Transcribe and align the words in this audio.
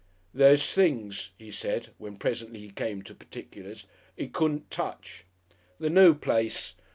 "There's 0.33 0.73
things," 0.73 1.29
he 1.37 1.51
said, 1.51 1.89
when 1.99 2.15
presently 2.17 2.59
he 2.61 2.71
came 2.71 3.03
to 3.03 3.13
particulars, 3.13 3.85
"'e 4.17 4.29
couldn't 4.29 4.71
touch. 4.71 5.25
The 5.79 5.91
noo 5.91 6.15
place! 6.15 6.73